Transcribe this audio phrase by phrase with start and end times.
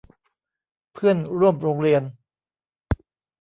[0.93, 2.03] เพื่อนร่วมโรงเรียน